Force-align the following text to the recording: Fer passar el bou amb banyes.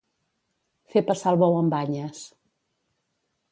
Fer 0.93 1.03
passar 1.09 1.35
el 1.35 1.39
bou 1.45 1.59
amb 1.59 1.73
banyes. 1.75 2.25